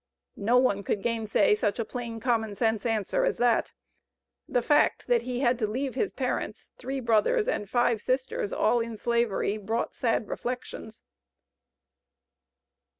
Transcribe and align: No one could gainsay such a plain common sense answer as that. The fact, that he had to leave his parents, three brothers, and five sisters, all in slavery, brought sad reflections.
No 0.41 0.57
one 0.57 0.81
could 0.81 1.03
gainsay 1.03 1.53
such 1.53 1.77
a 1.77 1.85
plain 1.85 2.19
common 2.19 2.55
sense 2.55 2.87
answer 2.87 3.23
as 3.23 3.37
that. 3.37 3.71
The 4.49 4.63
fact, 4.63 5.05
that 5.05 5.21
he 5.21 5.41
had 5.41 5.59
to 5.59 5.67
leave 5.67 5.93
his 5.93 6.11
parents, 6.11 6.71
three 6.79 6.99
brothers, 6.99 7.47
and 7.47 7.69
five 7.69 8.01
sisters, 8.01 8.51
all 8.51 8.79
in 8.79 8.97
slavery, 8.97 9.57
brought 9.59 9.93
sad 9.93 10.27
reflections. 10.27 11.03